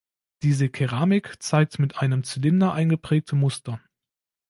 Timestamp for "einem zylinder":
1.99-2.73